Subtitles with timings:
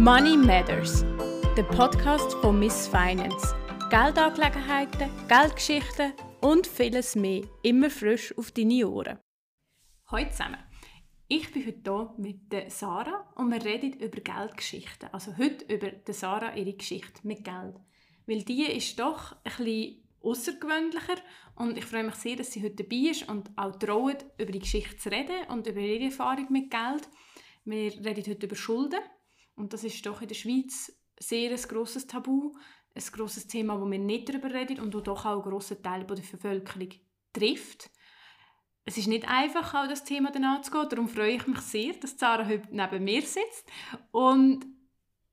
[0.00, 1.04] Money Matters,
[1.58, 3.54] der Podcast von Miss Finance.
[3.90, 9.18] Geldangelegenheiten, Geldgeschichten und vieles mehr, immer frisch auf deine Ohren.
[10.06, 10.56] Hallo zusammen.
[11.28, 15.10] Ich bin heute hier mit Sarah und wir reden über Geldgeschichten.
[15.12, 17.74] Also heute über Sarah ihre Geschichte mit Geld.
[18.26, 21.20] Weil die ist doch ein bisschen außergewöhnlicher
[21.56, 24.60] und ich freue mich sehr, dass sie heute dabei ist und auch traut, über die
[24.60, 27.06] Geschichte zu reden und über ihre Erfahrung mit Geld.
[27.66, 29.00] Wir reden heute über Schulden
[29.60, 32.52] und das ist doch in der Schweiz sehr ein grosses Tabu,
[32.94, 36.04] ein grosses Thema, wo wir nicht darüber reden und wo doch auch einen grossen Teil
[36.04, 36.88] der Bevölkerung
[37.32, 37.90] trifft.
[38.86, 42.18] Es ist nicht einfach, auch das Thema dann anzugehen, darum freue ich mich sehr, dass
[42.18, 43.70] Sarah heute neben mir sitzt
[44.10, 44.64] und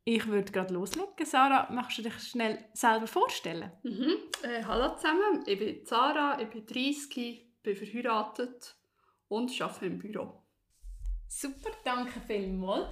[0.04, 1.26] ich würde gerade loslegen.
[1.26, 3.72] Sarah, möchtest du dich schnell selber vorstellen?
[3.84, 4.16] Mhm.
[4.44, 8.76] Äh, hallo zusammen, ich bin Sarah, ich bin 30, bin verheiratet
[9.30, 10.44] und arbeite im Büro.
[11.30, 12.88] Super, danke vielmals.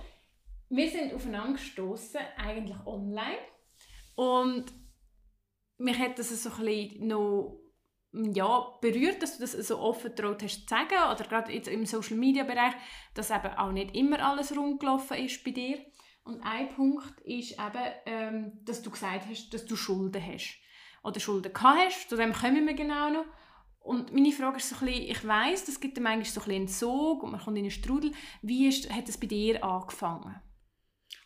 [0.70, 3.38] Wir sind aufeinander gestoßen, eigentlich online.
[4.16, 4.66] Und
[5.78, 7.60] mich hat das so ein bisschen noch
[8.14, 11.86] ja, berührt, dass du das so offen traut hast zu sagen, oder gerade jetzt im
[11.86, 12.74] Social Media Bereich,
[13.14, 15.80] dass eben auch nicht immer alles rundgelaufen ist bei dir.
[16.24, 20.58] Und ein Punkt ist eben, ähm, dass du gesagt hast, dass du Schulden hast.
[21.04, 23.26] Oder Schulden gehabt hast, zu dem kommen wir genau noch.
[23.80, 26.56] Und meine Frage ist so ein bisschen, ich weiss, das gibt manchmal so ein bisschen
[26.56, 28.12] einen Sog und man kommt in einen Strudel.
[28.42, 30.42] Wie ist, hat es bei dir angefangen?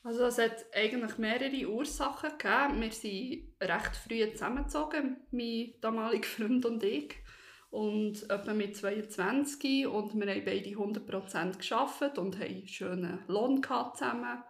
[0.03, 2.81] Also es hat eigentlich mehrere Ursachen gegeben.
[2.81, 7.15] Wir sind recht früh zusammengezogen, mein damaliger Freund und ich.
[7.69, 13.61] Und etwa mit 22 und wir haben beide 100% gearbeitet und haben einen schönen Lohn
[13.61, 14.43] zusammen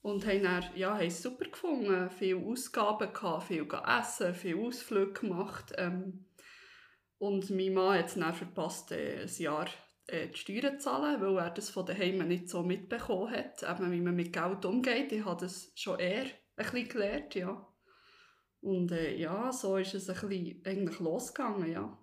[0.00, 2.10] und haben dann, ja, haben es super gefunden.
[2.10, 5.72] Viele Ausgaben gehabt, viel essen, viele Ausflüge gemacht.
[5.76, 6.26] Ähm,
[7.18, 9.66] und mein Mann hat es dann verpasst, äh, ein Jahr
[10.06, 14.00] äh, die Steuern zahlen, weil er das von daheim nicht so mitbekommen hat, eben, wie
[14.00, 15.12] man mit Geld umgeht.
[15.12, 17.66] Ich habe das schon eher ein bisschen gelernt, ja.
[18.60, 21.98] Und äh, ja, so ist es ein bisschen eigentlich losgegangen, ja.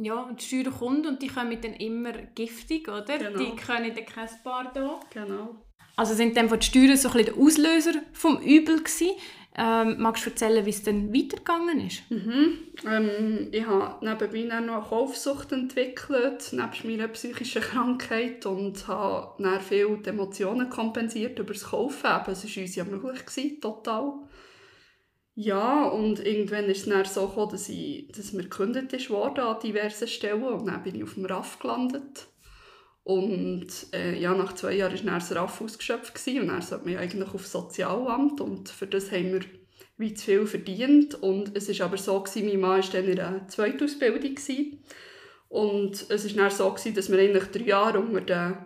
[0.00, 3.18] Ja, und die Steuern kommen und die kommen dann immer giftig, oder?
[3.18, 3.38] Genau.
[3.38, 5.00] Die können dann kein Paar da.
[5.10, 5.64] Genau.
[5.96, 9.10] Also sind dann die Steuern so ein bisschen der Auslöser vom Übel gewesen.
[9.56, 12.08] Ähm, magst du erzählen, wie es dann weitergegangen ist?
[12.10, 12.58] Mhm.
[12.86, 19.60] Ähm, ich habe nebenbei noch eine Kaufsucht entwickelt, nebst meiner psychischen Krankheit und habe dann
[19.60, 22.06] viel die Emotionen kompensiert über das Kaufen.
[22.06, 24.12] Eben, es war uns ja möglich, gewesen, total.
[25.34, 29.60] Ja, und irgendwann ist es dann so gekommen, dass, ich, dass mir gekündigt wurde an
[29.62, 32.26] diversen Stellen und dann bin ich auf dem RAF gelandet.
[33.08, 36.98] Und äh, ja, nach zwei Jahren war dann RAF ausgeschöpft gewesen, und dann sollte man
[36.98, 39.40] eigentlich auf Sozialamt und für das haben wir
[39.96, 41.14] wie zu viel verdient.
[41.14, 44.84] Und es war aber so, gewesen, mein Mann war dann in einer Zweitausbildung gewesen.
[45.48, 48.56] und es war dann so, gewesen, dass wir eigentlich drei Jahre unter, den,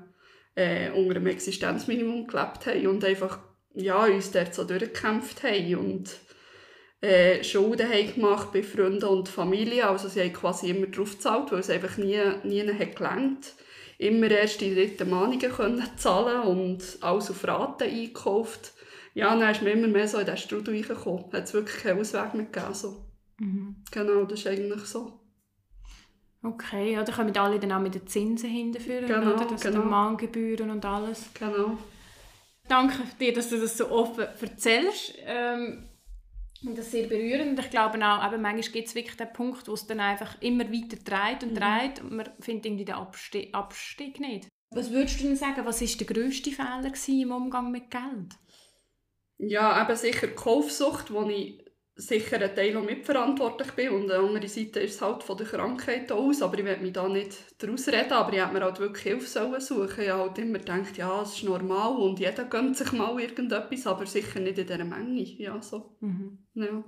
[0.57, 3.39] äh, unter dem Existenzminimum gelebt haben und einfach
[3.75, 6.11] ja, uns dort so durchgekämpft haben und
[7.01, 9.87] äh, Schulden haben gemacht bei Freunden und Familie.
[9.89, 13.55] Also sie haben quasi immer drauf gezahlt, weil es einfach nie, nie hat gelangt
[14.03, 18.73] immer erst die dritten Mahnungen können zahlen und alles auf Raten eingekauft.
[19.15, 21.33] Ja, dann ist man immer mehr so in diesen Strudel reingekommen.
[21.33, 22.75] Hat es wirklich keinen Ausweg mehr gegeben.
[22.75, 23.05] So.
[23.39, 23.77] Mhm.
[23.91, 25.21] Genau, das ist eigentlich so.
[26.43, 29.45] Okay, ja, dann kommen alle dann auch mit den Zinsen hinterführen, genau, oder?
[29.45, 29.85] Das genau.
[29.85, 31.27] Mahngebühren und alles.
[31.35, 31.79] Genau.
[32.69, 35.15] Danke dir, dass du das so offen erzählst.
[35.25, 35.89] Ähm,
[36.65, 37.59] und das ist sehr berührend.
[37.59, 40.65] Ich glaube auch, eben, manchmal gibt es wirklich den Punkt, wo es dann einfach immer
[40.71, 41.57] weiter dreht und mhm.
[41.57, 44.49] dreht und man findet irgendwie den Abstieg, Abstieg nicht.
[44.71, 48.35] Was würdest du denn sagen, was war der grösste Fehler im Umgang mit Geld?
[49.39, 51.63] Ja, eben sicher die Kaufsucht, wo ich
[52.07, 55.47] sicher ein Teil auch mitverantwortlich bin und eine andere Seite ist es halt von der
[55.47, 58.79] Krankheit aus, aber ich will mich da nicht daraus reden, aber ich hätte mir halt
[58.79, 62.77] wirklich Hilfe suchen Ich habe halt immer gedacht, ja, es ist normal und jeder gönnt
[62.77, 65.97] sich mal irgendetwas, aber sicher nicht in dieser Menge, ja, so.
[66.01, 66.39] Mhm.
[66.55, 66.85] Ja.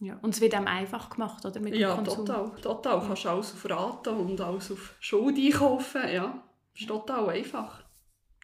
[0.00, 1.58] Ja, und es wird einem einfach gemacht, oder?
[1.58, 3.00] Mit ja, total, total.
[3.00, 6.44] Du kannst alles auf Raten und alles auf Schuld einkaufen, ja.
[6.72, 7.82] Ist total einfach.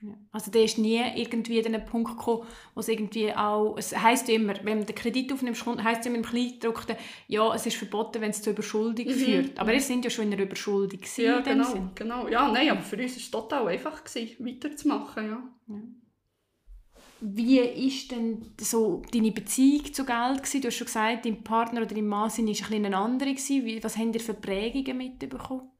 [0.04, 0.12] Ja.
[0.32, 4.28] Also der ist nie irgendwie an den Punkt gekommen, wo es irgendwie auch, es heisst
[4.28, 6.96] immer, wenn du den Kredit aufnimmst, heisst es immer im Kleingedruckten,
[7.28, 9.10] ja, es ist verboten, wenn es zur Überschuldung mhm.
[9.10, 9.58] führt.
[9.58, 11.90] Aber wir sind ja schon in einer Überschuldung Ja, genau, Sinn.
[11.94, 12.28] genau.
[12.28, 15.42] Ja, nein, aber für uns war es total einfach, gewesen, weiterzumachen, ja.
[15.68, 15.82] ja.
[17.20, 20.60] Wie ist denn so deine Beziehung zu Geld gewesen?
[20.60, 23.82] Du hast schon gesagt, dein Partner oder dein Mann sind ein bisschen eine andere gewesen.
[23.82, 25.70] Was habt ihr für Prägungen mitbekommen?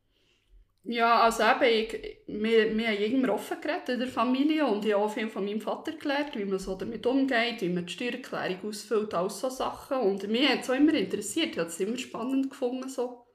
[0.87, 4.93] Ja, also eben, ich, wir, wir haben immer offen geredet in der Familie und ich
[4.93, 7.93] habe auch viel von meinem Vater gelernt, wie man so damit umgeht, wie man die
[7.93, 9.99] Steuererklärung ausfüllt, all so Sachen.
[9.99, 12.91] Und mich hat es auch immer interessiert, ich habe es immer spannend gefunden.
[12.91, 13.27] So.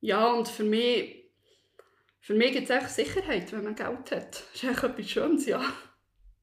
[0.00, 1.28] Ja, und für mich,
[2.20, 4.44] für mich gibt es echt Sicherheit, wenn man Geld hat.
[4.52, 5.62] Das ist echt etwas Schönes, ja.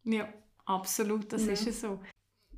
[0.03, 0.27] Ja.
[0.65, 1.53] Absolut, das ja.
[1.53, 1.99] ist so.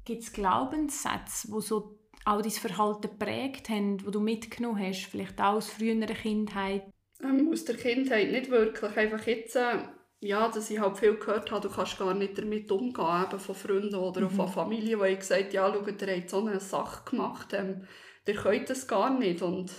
[0.03, 5.39] Gibt es Glaubenssätze, die so auch dein Verhalten geprägt haben, die du mitgenommen hast, vielleicht
[5.39, 6.83] auch aus früherer Kindheit?
[7.25, 9.79] Ähm, aus der Kindheit nicht wirklich, einfach jetzt, äh,
[10.19, 13.55] ja, dass ich halt viel gehört habe, du kannst gar nicht damit umgehen, eben von
[13.55, 14.31] Freunden oder mhm.
[14.31, 17.87] von Familie, die gesagt ja, schau, der hat so eine Sache gemacht, ähm,
[18.27, 19.71] der könnt das gar nicht und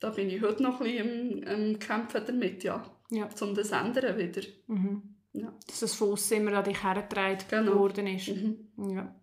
[0.00, 3.28] da bin ich heute noch ein bisschen im, im Kämpfen damit, ja, ja.
[3.40, 4.42] um das ändern wieder.
[4.66, 5.14] Mhm.
[5.32, 5.52] Ja.
[5.66, 7.78] Dass das Fuss immer an dich hergetragen genau.
[7.78, 8.28] worden ist.
[8.28, 8.72] Mhm.
[8.90, 9.14] Ja.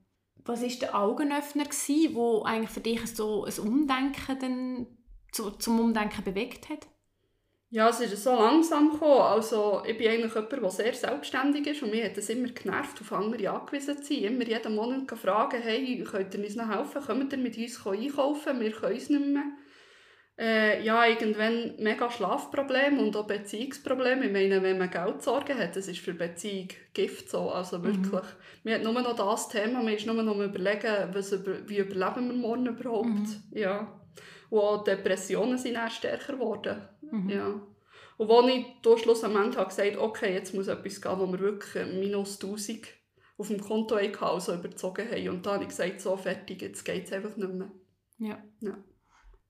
[0.45, 4.87] Was war der Augenöffner, gewesen, wo eigentlich für dich so ein Umdenken dann,
[5.33, 6.87] zu, zum Umdenken bewegt hat?
[7.69, 9.21] Ja, es ist so langsam gekommen.
[9.21, 13.01] Also, ich bin eigentlich jemand, der sehr selbstständig ist und mir hat es immer genervt,
[13.01, 14.23] auf andere angewiesen zu sein.
[14.23, 17.01] Immer jeden Monat fragen, hey, könnt ihr uns noch helfen?
[17.01, 18.59] Kommt ihr mit uns einkaufen?
[18.61, 19.43] Wir können es nicht mehr.
[20.39, 24.27] Äh, ja, irgendwann mega Schlafprobleme und auch Beziehungsprobleme.
[24.27, 27.85] Ich meine, wenn man Geldsorgen hat, das ist für Beziehung Gift so, also mhm.
[27.85, 28.21] wirklich.
[28.21, 28.63] Mhm.
[28.63, 31.33] Man hat nur noch das Thema, man ist nur noch überlegen, was,
[31.65, 33.07] wie überleben wir morgen überhaupt.
[33.07, 33.43] Mhm.
[33.51, 33.99] Ja.
[34.49, 36.81] Und auch Depressionen sind dann stärker geworden.
[37.01, 37.29] Mhm.
[37.29, 37.61] Ja.
[38.17, 42.41] Und als ich schlussendlich habe gesagt okay, jetzt muss etwas gehen, wo wir wirklich minus
[42.41, 42.87] 1000
[43.37, 45.29] auf dem Konto hatten, also überzogen haben.
[45.29, 47.71] Und dann habe ich gesagt, so fertig, jetzt geht es einfach nicht mehr.
[48.17, 48.43] Ja.
[48.61, 48.77] ja.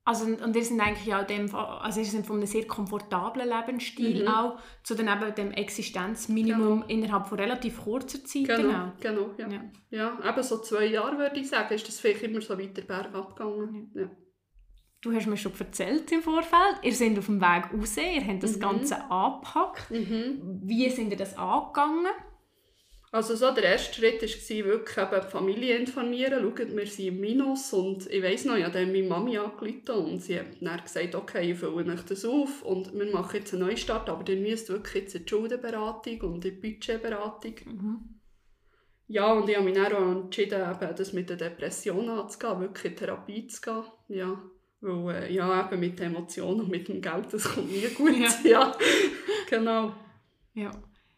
[0.03, 4.21] Also, und ihr sind eigentlich auch dem, also ihr sind von einem sehr komfortablen Lebensstil
[4.21, 4.27] mhm.
[4.29, 6.85] auch zu dann eben dem Existenzminimum genau.
[6.87, 8.45] innerhalb von relativ kurzer Zeit.
[8.45, 9.49] Genau, genau, ja.
[9.49, 9.61] ja.
[9.89, 10.29] ja.
[10.29, 13.91] eben so zwei Jahre würde ich sagen, ist das vielleicht immer so weiter bergab gegangen.
[13.95, 14.01] Ja.
[14.03, 14.09] ja.
[15.01, 18.41] Du hast mir schon erzählt im Vorfeld, ihr seid auf dem Weg raus, ihr habt
[18.41, 18.61] das mhm.
[18.61, 19.91] Ganze angepackt.
[19.91, 20.61] Mhm.
[20.63, 22.07] Wie sind ihr das angegangen?
[23.11, 26.43] Also so der erste Schritt war wirklich eben die Familie informieren.
[26.43, 30.19] Schaut, wir sind im Minus und ich weiss noch, ich habe meine Mami angerufen und
[30.21, 33.65] sie hat dann gesagt, okay, ich fülle euch das auf und wir machen jetzt einen
[33.65, 37.55] Neustart, aber ihr müsst wirklich jetzt in die Schuldenberatung und in die Budgetberatung.
[37.65, 38.19] Mhm.
[39.07, 42.91] Ja, und ich habe mich dann auch entschieden, eben, das mit der Depression anzugehen, wirklich
[42.91, 43.83] in Therapie zu gehen.
[44.09, 44.41] Ja.
[44.81, 48.15] Weil, äh, ja, eben mit Emotionen und mit dem Geld, das kommt nie gut.
[48.17, 48.77] Ja, ja.
[49.49, 49.93] genau.
[50.53, 50.71] Ja.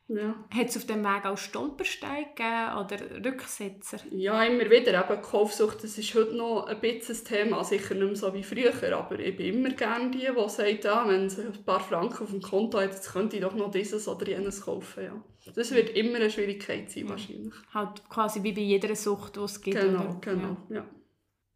[0.10, 0.34] Ja.
[0.50, 4.00] Hat es auf dem Weg auch Stolpersteine gegeben oder Rücksetzer?
[4.10, 5.08] Ja, immer wieder.
[5.08, 8.42] Eben, Kaufsucht das ist heute noch ein bisschen ein Thema, sicher nicht mehr so wie
[8.42, 12.24] früher, aber ich bin immer gerne die, die sagt, ja, wenn sie ein paar Franken
[12.24, 15.04] auf dem Konto hat, jetzt könnte ich doch noch dieses oder jenes kaufen.
[15.04, 15.24] Ja.
[15.54, 17.54] Das wird immer eine Schwierigkeit sein, wahrscheinlich.
[17.72, 19.80] Halt quasi wie bei jeder Sucht, die es gibt.
[19.80, 20.18] Genau, oder?
[20.22, 20.76] genau, ja.
[20.78, 20.86] ja.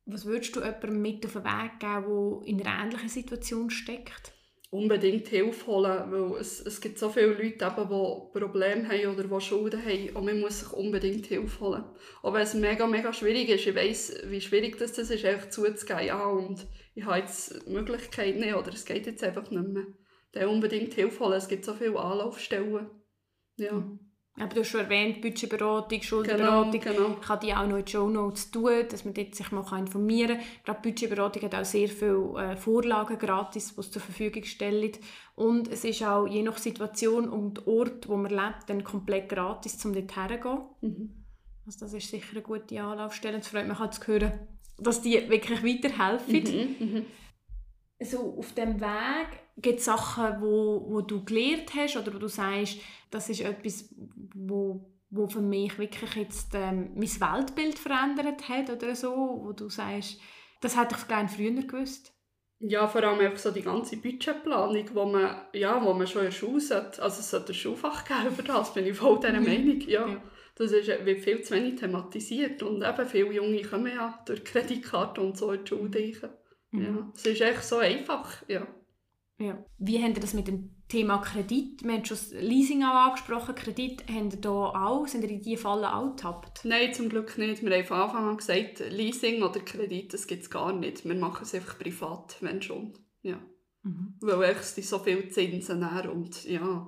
[0.06, 4.34] Was würdest du jemandem mit auf den Weg geben, der in einer ähnlichen Situation steckt?
[4.70, 9.24] Unbedingt Hilfe holen, weil es, es gibt so viele Leute, eben, die Probleme haben oder
[9.24, 11.84] die Schulden haben und man muss sich unbedingt Hilfe holen.
[12.24, 13.68] Auch wenn es mega, mega schwierig ist.
[13.68, 16.08] Ich weiss, wie schwierig das ist, einfach zuzugeben.
[16.08, 16.66] Ja, und
[16.96, 19.86] ich habe jetzt die Möglichkeit nicht oder es geht jetzt einfach nicht mehr.
[20.32, 21.34] Dann unbedingt Hilfe holen.
[21.34, 22.90] Es gibt so viele Anlaufstellen.
[23.58, 23.74] Ja.
[23.74, 24.00] Mhm.
[24.40, 26.72] Aber du hast schon erwähnt, Budgetberatung, Schuldenberatung.
[26.72, 27.18] Genau, genau.
[27.20, 30.38] Ich kann die auch noch in die Show Notes tun, dass man sich mal informieren
[30.38, 30.46] kann.
[30.66, 35.00] Gerade Budgetberatung hat auch sehr viele äh, Vorlagen gratis, die es zur Verfügung stellt.
[35.36, 39.84] Und es ist auch je nach Situation und Ort, wo man lebt, dann komplett gratis,
[39.86, 40.62] um dort herzugehen.
[40.82, 41.26] Mhm.
[41.68, 43.38] Also das ist sicher eine gute Anlaufstelle.
[43.38, 44.48] Es freut mich auch zu hören,
[44.80, 46.76] dass die wirklich weiterhelfen.
[46.80, 47.02] Mhm, mh.
[48.00, 52.28] So auf dem Weg gibt es Sachen, wo, wo du gelernt hast oder wo du
[52.28, 52.78] sagst,
[53.12, 53.94] das ist etwas,
[54.34, 59.70] wo, wo für mich wirklich jetzt ähm, mein Weltbild verändert hat oder so, wo du
[59.70, 60.20] sagst,
[60.62, 62.14] das hätte ich gerne früher gewusst?
[62.66, 66.28] Ja, vor allem einfach so die ganze Budgetplanung, wo man, ja, wo man schon in
[66.28, 69.46] der Schule sollte, also es sollte ein Schulfach geben das, bin ich voll dieser mhm.
[69.46, 70.08] Meinung, ja.
[70.08, 70.24] ja.
[70.56, 75.20] Das ist, wird viel zu wenig thematisiert und eben viele Junge kommen ja durch Kreditkarte
[75.20, 75.90] und so in die Schule
[76.72, 76.82] mhm.
[76.82, 78.66] Ja, es ist echt so einfach, ja.
[79.44, 79.58] Ja.
[79.78, 81.84] Wie habt ihr das mit dem Thema Kredit?
[81.84, 83.56] Wir haben schon das Leasing auch angesprochen.
[83.56, 85.06] Kredit habt ihr da auch?
[85.06, 86.62] Sind ihr in diese Fallen auch getappt?
[86.64, 87.62] Nein, zum Glück nicht.
[87.62, 91.04] Wir haben von Anfang an gesagt, Leasing oder Kredit, das gibt es gar nicht.
[91.04, 92.94] Wir machen es einfach privat, wenn schon.
[93.22, 93.38] Ja.
[93.84, 94.14] Mhm.
[94.22, 96.88] Weil es so viele Zinsen näher und ja...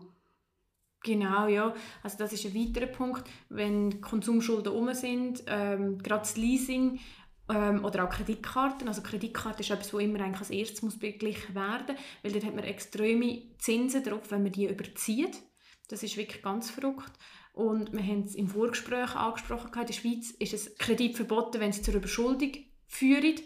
[1.03, 1.75] Genau, ja.
[2.01, 3.29] Also das ist ein weiterer Punkt.
[3.49, 6.99] Wenn Konsumschulden um sind, ähm, gerade das Leasing
[7.49, 8.87] ähm, oder auch Kreditkarten.
[8.87, 12.55] Also Kreditkarte ist etwas, das immer eigentlich als erstes muss beglichen werden weil dort hat
[12.55, 15.41] man extreme Zinsen drauf, wenn man die überzieht.
[15.89, 17.11] Das ist wirklich ganz verrückt.
[17.53, 21.69] Und wir haben es im Vorgespräch angesprochen, in der Schweiz ist es Kredit verboten, wenn
[21.69, 22.51] es zur Überschuldung
[22.87, 23.41] führt.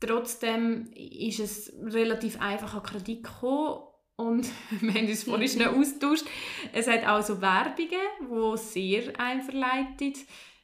[0.00, 3.80] Trotzdem ist es relativ einfach an Kredit gekommen
[4.14, 4.48] und
[4.80, 6.26] wir haben uns vorhin schnell austauscht.
[6.72, 10.18] Es hat also Werbungen, die sehr einverleitet.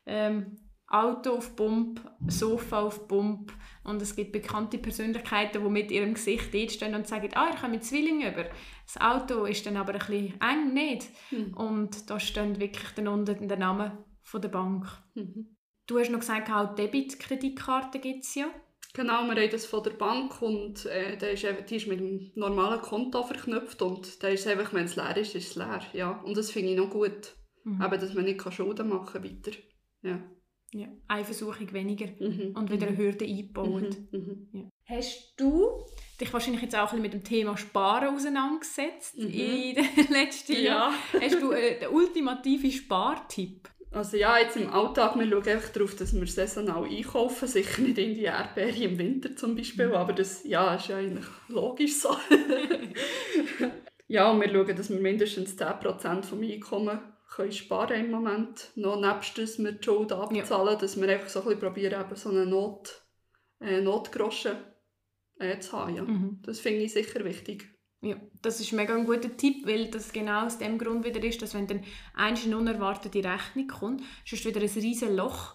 [0.07, 0.57] Ähm,
[0.89, 3.53] Auto auf Pump, Sofa auf Pump
[3.85, 7.61] und es gibt bekannte Persönlichkeiten, die mit ihrem Gesicht dort stehen und sagen, ah, ich
[7.61, 8.45] komme mit Zwillingen über.
[8.87, 11.09] Das Auto ist dann aber ein bisschen eng, nicht?
[11.31, 11.55] Hm.
[11.55, 14.87] Und da steht wirklich dann unten der Name von der Bank.
[15.15, 15.57] Mhm.
[15.87, 18.47] Du hast noch gesagt, auch Debit-Kreditkarte gibt es ja.
[18.95, 22.81] Genau, wir das von der Bank und äh, der ist, die ist mit dem normalen
[22.81, 25.83] Konto verknüpft und da ist einfach, wenn es leer ist, ist es leer.
[25.93, 26.13] Ja.
[26.23, 27.83] Und das finde ich noch gut, mhm.
[27.83, 29.59] Eben, dass man nicht Schulden machen kann weiter.
[30.03, 30.21] Ja.
[30.77, 32.53] Ja, eine Versuchung weniger mhm.
[32.57, 33.01] und wieder eine mhm.
[33.01, 33.97] Hürde eingebaut.
[34.11, 34.19] Mhm.
[34.19, 34.49] mhm.
[34.53, 34.97] Ja.
[34.97, 35.85] Hast du
[36.21, 39.29] dich wahrscheinlich jetzt auch ein bisschen mit dem Thema Sparen auseinandergesetzt mhm.
[39.29, 40.95] in den letzten Jahren?
[41.13, 41.21] Ja.
[41.21, 43.69] Hast du äh, den ultimativen Spartipp?
[43.93, 47.97] Also ja, jetzt im Alltag, wir schauen einfach darauf, dass wir saisonal einkaufen, sicher nicht
[47.99, 49.95] in die Erdbeere im Winter zum Beispiel, mhm.
[49.95, 52.09] aber das ja, ist ja eigentlich logisch so.
[54.09, 56.99] ja, und wir schauen, dass wir mindestens 10% vom Einkommen
[57.35, 58.71] können sparen im Moment.
[58.77, 60.77] Noch nebst, dass wir die Schuld abzahlen, ja.
[60.77, 63.03] dass wir einfach so ein bisschen probieren, eben so eine Not,
[63.61, 64.57] äh, Notgroschen
[65.39, 65.97] äh, zu haben.
[65.97, 66.03] Ja.
[66.03, 66.41] Mhm.
[66.45, 67.71] Das finde ich sicher wichtig.
[68.03, 71.41] Ja, das ist mega ein guter Tipp, weil das genau aus dem Grund wieder ist,
[71.41, 75.55] dass wenn dann eine unerwartete Rechnung kommt, sonst wieder ein riesiges Loch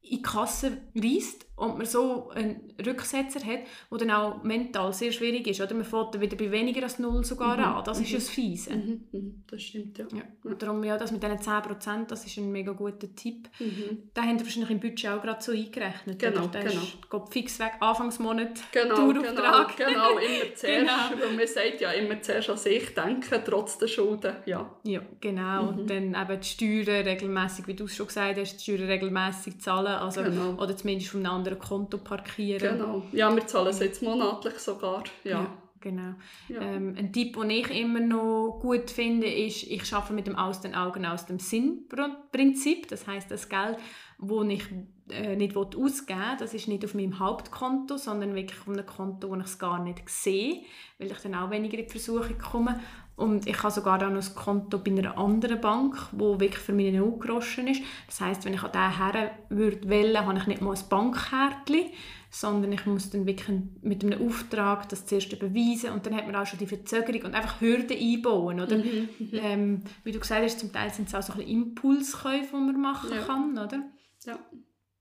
[0.00, 5.12] in die Kasse reißt und man so einen Rücksetzer hat, der dann auch mental sehr
[5.12, 5.60] schwierig ist.
[5.60, 7.64] Oder man fährt wieder bei weniger als null sogar mhm.
[7.64, 7.84] an.
[7.84, 8.14] Das ist mhm.
[8.14, 8.74] das Fiese.
[8.74, 9.04] Mhm.
[9.12, 9.44] Mhm.
[9.46, 10.06] Das stimmt, ja.
[10.12, 10.22] ja.
[10.42, 13.48] Und darum, ja, das mit diesen 10%, das ist ein mega guter Tipp.
[13.60, 14.10] Mhm.
[14.12, 16.18] Da haben wir wahrscheinlich im Budget auch gerade so eingerechnet.
[16.18, 16.60] Genau, oder?
[16.60, 16.80] genau.
[17.10, 19.76] geht fix weg, Anfangsmonat, genau, Dauerauftrag.
[19.76, 21.10] Genau, genau, immer zuerst.
[21.10, 21.22] genau.
[21.22, 24.34] Weil man sagt ja immer zuerst an sich denken, trotz der Schulden.
[24.46, 25.68] Ja, ja genau.
[25.68, 25.86] Und mhm.
[25.86, 29.94] dann eben die Steuern regelmäßig, wie du es schon gesagt hast, die Steuern regelmäßig zahlen.
[29.94, 30.60] Also, genau.
[30.60, 32.78] Oder zumindest von einem anderen Konto parkieren.
[32.78, 33.02] Genau.
[33.12, 35.04] Ja, wir zahlen es jetzt monatlich sogar.
[35.24, 35.30] Ja.
[35.30, 36.14] ja genau.
[36.48, 36.62] Ja.
[36.62, 40.60] Ähm, ein Tipp, den ich immer noch gut finde, ist, ich arbeite mit dem Aus
[40.60, 42.88] den Augen, aus dem Sinn-Prinzip.
[42.88, 43.76] Das heißt, das Geld,
[44.18, 44.64] das ich
[45.10, 49.28] äh, nicht ausgeben will, das ist nicht auf meinem Hauptkonto, sondern wirklich auf einem Konto,
[49.28, 50.62] wo ich es gar nicht sehe,
[50.98, 52.80] weil ich dann auch weniger in die Versuchung komme.
[53.14, 56.92] Und ich habe sogar noch ein Konto bei einer anderen Bank, wo wirklich für mich
[56.92, 57.82] nicht groschen ist.
[58.06, 61.90] Das heißt, wenn ich an diesen her würde wählen, habe ich nicht mal ein Bankkärtchen,
[62.30, 66.34] sondern ich muss dann wirklich mit einem Auftrag das zuerst überweisen und dann hat man
[66.34, 68.78] auch schon die Verzögerung und einfach Hürden einbauen, oder?
[68.78, 69.30] Mhm, mhm.
[69.32, 72.80] ähm, wie du gesagt hast, zum Teil sind es auch so ein Impulskäufe, die man
[72.80, 73.22] machen ja.
[73.22, 73.82] kann, oder?
[74.24, 74.38] Ja.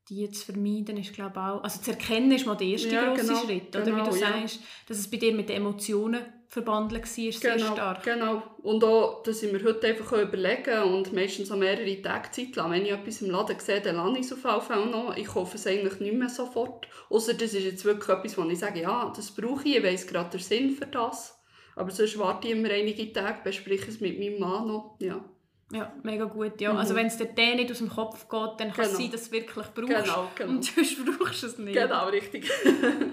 [0.09, 1.63] Die zu vermeiden ist, glaube ich, auch...
[1.63, 3.85] Also zu erkennen ist mal der erste ja, grosse genau, Schritt, oder?
[3.85, 4.27] Genau, wie du ja.
[4.27, 6.19] sagst, dass es bei dir mit den Emotionen
[6.51, 8.03] verbunden war, sehr genau, stark.
[8.03, 12.57] Genau, und auch, dass ich mir heute einfach überlegen und meistens so mehrere Tage Zeit
[12.57, 12.71] lasse.
[12.71, 15.15] Wenn ich etwas im Laden sehe, dann lasse ich es auf jeden Fall noch.
[15.15, 16.89] Ich kaufe es eigentlich nicht mehr sofort.
[17.09, 20.05] Außer das ist jetzt wirklich etwas, wo ich sage, ja, das brauche ich, ich weiss
[20.05, 21.41] gerade den Sinn für das.
[21.77, 24.97] Aber sonst warte ich immer einige Tage, bespreche es mit meinem Mann noch.
[24.99, 25.23] Ja.
[25.71, 26.59] Ja, mega gut.
[26.59, 26.71] Ja.
[26.71, 26.79] Also mhm.
[26.79, 28.99] Also wenn es dir der nicht aus dem Kopf geht, dann kann es genau.
[28.99, 30.03] sein, dass du es wirklich brauchst.
[30.03, 30.49] Genau, genau.
[30.49, 31.75] Und sonst brauchst du es nicht.
[31.75, 32.51] Genau, richtig.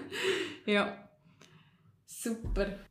[0.67, 1.09] ja.
[2.05, 2.88] Super.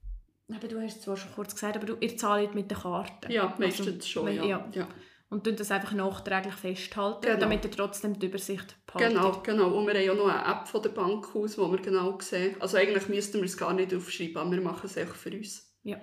[0.56, 3.32] Aber du hast es zwar schon kurz gesagt, aber du, ihr zahlt mit der Karte.
[3.32, 4.46] Ja, meistens also, schon, ja.
[4.46, 4.70] ja.
[4.72, 4.88] ja.
[5.30, 7.40] Und tun das einfach nachträglich festhalten, genau.
[7.40, 9.18] damit ihr trotzdem die Übersicht behaltet.
[9.18, 9.78] Genau, genau.
[9.78, 12.56] Und wir haben ja noch eine App von der Bank aus, wo wir genau sehen.
[12.62, 15.76] Also eigentlich müssten wir es gar nicht aufschreiben, aber wir machen es einfach für uns.
[15.84, 16.00] Ja.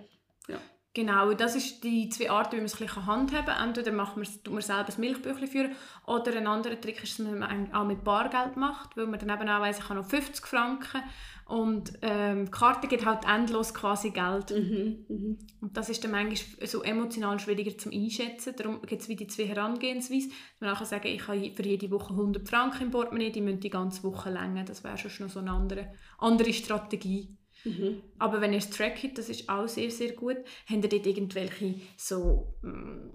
[0.46, 0.60] ja.
[0.94, 3.68] Genau, das ist die zwei Arten, wie man es ein handhaben kann.
[3.68, 5.72] Entweder macht man, tut man selber das Milchbüchlein führen
[6.06, 9.48] oder ein anderer Trick ist, dass man auch mit Bargeld macht, weil man dann eben
[9.48, 11.02] auch weiss, ich habe noch 50 Franken
[11.46, 14.50] und ähm, die Karte gibt halt endlos quasi Geld.
[14.52, 15.36] Mhm, mh.
[15.60, 18.54] Und das ist dann manchmal so emotional schwieriger zum Einschätzen.
[18.56, 20.28] Darum gibt es wie die zwei Herangehensweise.
[20.60, 23.68] Man kann sagen, ich habe für jede Woche 100 Franken im Portemonnaie, die müssen die
[23.68, 24.62] ganze Woche länger.
[24.62, 27.36] Das wäre schon noch so eine andere, andere Strategie.
[27.64, 28.02] Mhm.
[28.18, 30.36] Aber wenn ihr es trackt, das ist auch sehr, sehr gut.
[30.68, 33.10] Habt ihr dort irgendwelche so, mm,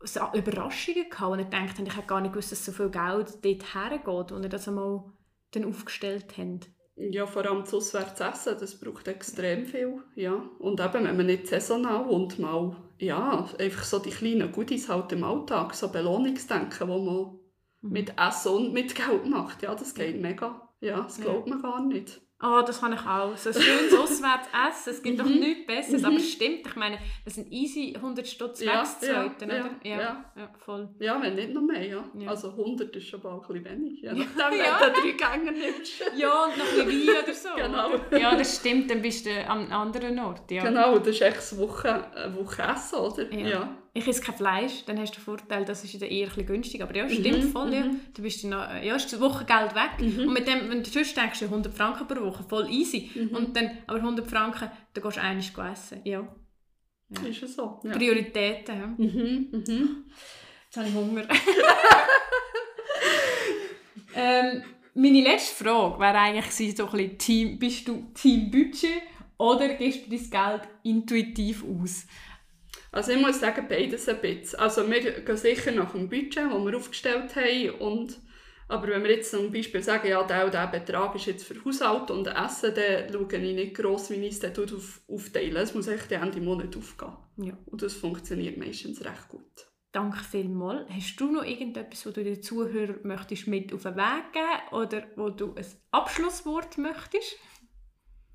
[0.00, 3.38] so Überraschungen gehabt, wo ihr denkt, ich habe gar nicht gewusst, dass so viel Geld
[3.42, 5.04] dort hergeht, und ihr das einmal
[5.52, 6.70] dann aufgestellt habt?
[7.00, 10.34] Ja, vor allem das Auswärtsessen, das braucht extrem viel, ja.
[10.58, 15.12] Und eben, wenn man nicht saisonal und mal, ja, einfach so die kleinen Goodies halt
[15.12, 17.38] im Alltag, so Belohnungsdenken, wo man
[17.82, 17.92] mhm.
[17.92, 20.68] mit Essen und mit Geld macht, ja, das geht mega.
[20.80, 22.20] Ja, das glaubt man gar nicht.
[22.40, 23.36] Oh, das kann ich auch.
[23.36, 24.90] So ein schönes auswärts essen.
[24.90, 25.40] Es gibt doch mhm.
[25.40, 26.04] nichts Besseres.
[26.04, 26.26] Aber es mhm.
[26.26, 29.70] stimmt, ich meine, das sind easy 100 Stutz ja, wegzuzeiten, ja, oder?
[29.82, 30.24] Ja, ja.
[30.36, 30.88] ja, voll.
[31.00, 32.04] Ja, wenn nicht noch mehr, ja.
[32.16, 32.28] ja.
[32.28, 34.02] Also 100 ist schon bald ein bisschen wenig.
[34.02, 34.80] Ja, nachdem, ja.
[34.80, 36.00] wenn du drei Gänge nimmst.
[36.16, 37.48] ja, und noch ein bisschen Wein oder so.
[37.56, 38.18] Genau.
[38.18, 40.62] Ja, das stimmt, dann bist du am anderen Ort, ja.
[40.62, 43.32] Genau, das ist echt eine Woche, eine Woche Essen, oder?
[43.34, 46.46] ja ich esse kein Fleisch, dann hast du den Vorteil, das ist eher ein bisschen
[46.46, 46.82] günstig.
[46.82, 47.72] Aber ja, stimmt mhm, voll.
[47.72, 47.84] Ja.
[47.84, 48.00] Mhm.
[48.14, 48.52] Du bist dann,
[48.84, 49.90] ja, ist das Wochengeld weg.
[50.00, 50.28] Mhm.
[50.28, 53.10] Und mit dem, wenn du sonst denkst, 100 Franken pro Woche, voll easy.
[53.14, 53.28] Mhm.
[53.36, 56.00] Und dann, aber 100 Franken, dann gehst du einmal essen.
[56.04, 56.28] Ja.
[57.08, 57.28] ja.
[57.28, 57.80] Ist es so.
[57.82, 57.92] Ja.
[57.92, 58.78] Prioritäten.
[58.78, 58.86] Ja.
[58.86, 59.48] Mhm.
[59.52, 60.04] Mhm.
[60.66, 61.22] Jetzt habe ich Hunger.
[64.14, 64.62] ähm,
[64.94, 69.02] meine letzte Frage wäre eigentlich so ein bisschen, Team, bist du Team Budget
[69.38, 72.04] oder gibst du dein Geld intuitiv aus?
[72.92, 74.58] Also ich muss sagen, beides ein bisschen.
[74.58, 77.70] Also wir gehen sicher nach dem Budget, das wir aufgestellt haben.
[77.80, 78.20] Und,
[78.68, 82.10] aber wenn wir jetzt zum Beispiel sagen, ja, der, der Betrag ist jetzt für Haushalt
[82.10, 85.88] und Essen, dann schaue ich nicht gross, wie ich es dann auf, aufteilen Es muss
[85.88, 87.16] echt Ende Monat aufgehen.
[87.36, 87.58] Ja.
[87.66, 89.68] Und das funktioniert meistens recht gut.
[89.92, 90.88] Danke vielmals.
[90.90, 95.06] Hast du noch irgendetwas, was du den Zuhörern möchtest mit auf den Weg geben oder
[95.16, 97.36] wo du ein Abschlusswort möchtest?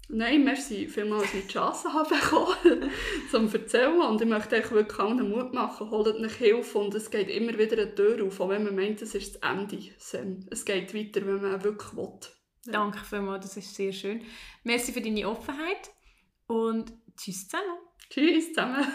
[0.09, 2.91] Nein, merci vielmals, dass ich die Chance habe bekommen,
[3.31, 4.01] zum zu erzählen.
[4.01, 7.57] Und ich möchte euch wirklich allen Mut machen, holt euch Hilfe und es geht immer
[7.57, 9.77] wieder eine Tür auf, auch wenn man meint, es ist das Ende.
[10.51, 12.19] Es geht weiter, wenn man wirklich will.
[12.65, 12.73] Ja.
[12.73, 14.23] Danke vielmals, das ist sehr schön.
[14.63, 15.89] Merci für deine Offenheit
[16.47, 17.77] und tschüss zusammen.
[18.09, 18.85] Tschüss zusammen.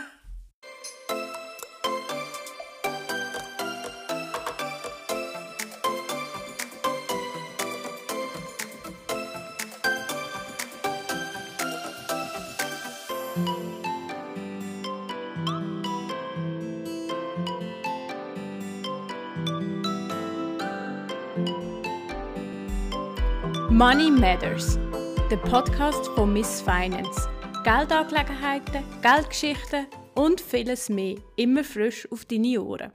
[23.78, 24.76] Money Matters,
[25.30, 27.28] der Podcast von Miss Finance.
[27.62, 32.86] Geldangelegenheiten, Geldgeschichten und vieles mehr immer frisch auf deine Ohren.